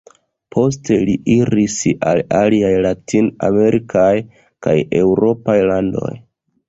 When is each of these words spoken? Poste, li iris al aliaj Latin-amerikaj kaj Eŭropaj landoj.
Poste, 0.53 0.95
li 1.09 1.13
iris 1.33 1.75
al 2.11 2.23
aliaj 2.39 2.73
Latin-amerikaj 2.87 4.11
kaj 4.69 4.77
Eŭropaj 5.05 5.59
landoj. 5.75 6.11